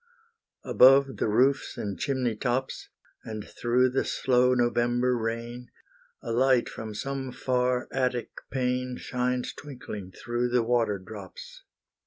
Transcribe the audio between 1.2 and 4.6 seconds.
roofs and chimney tops, And through the slow